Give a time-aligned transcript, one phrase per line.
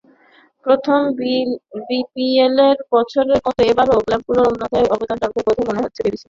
[0.65, 0.99] প্রথম
[1.87, 6.19] বিপিএলের বছরের মতো এবারও ক্লাবগুলোর অন্যায় আবদার মানতে বাধ্য হচ্ছে বিসিবি।